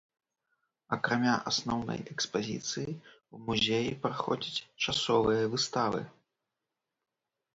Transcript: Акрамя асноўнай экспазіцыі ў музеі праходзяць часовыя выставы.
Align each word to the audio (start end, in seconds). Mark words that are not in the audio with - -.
Акрамя 0.95 1.33
асноўнай 1.51 1.99
экспазіцыі 2.13 2.91
ў 2.93 3.35
музеі 3.49 3.89
праходзяць 4.05 4.63
часовыя 4.85 5.43
выставы. 5.57 6.01